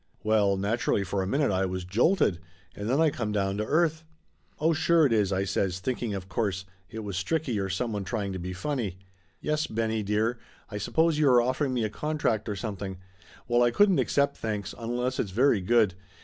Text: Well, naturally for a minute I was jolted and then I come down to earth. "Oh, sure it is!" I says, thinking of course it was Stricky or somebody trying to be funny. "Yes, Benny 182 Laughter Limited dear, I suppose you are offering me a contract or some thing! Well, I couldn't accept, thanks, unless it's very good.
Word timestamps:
Well, 0.23 0.57
naturally 0.57 1.03
for 1.03 1.21
a 1.21 1.27
minute 1.27 1.51
I 1.51 1.67
was 1.67 1.85
jolted 1.85 2.39
and 2.75 2.89
then 2.89 2.99
I 2.99 3.11
come 3.11 3.31
down 3.31 3.57
to 3.57 3.63
earth. 3.67 4.03
"Oh, 4.59 4.73
sure 4.73 5.05
it 5.05 5.13
is!" 5.13 5.31
I 5.31 5.43
says, 5.43 5.79
thinking 5.79 6.15
of 6.15 6.27
course 6.27 6.65
it 6.89 7.03
was 7.03 7.15
Stricky 7.17 7.63
or 7.63 7.69
somebody 7.69 8.03
trying 8.05 8.33
to 8.33 8.39
be 8.39 8.51
funny. 8.51 8.97
"Yes, 9.41 9.67
Benny 9.67 10.01
182 10.01 10.15
Laughter 10.15 10.41
Limited 10.41 10.41
dear, 10.71 10.75
I 10.75 10.77
suppose 10.79 11.19
you 11.19 11.29
are 11.29 11.39
offering 11.43 11.73
me 11.75 11.83
a 11.83 11.89
contract 11.91 12.49
or 12.49 12.55
some 12.55 12.77
thing! 12.77 12.97
Well, 13.47 13.61
I 13.61 13.69
couldn't 13.69 13.99
accept, 13.99 14.37
thanks, 14.37 14.73
unless 14.75 15.19
it's 15.19 15.29
very 15.29 15.61
good. 15.61 15.93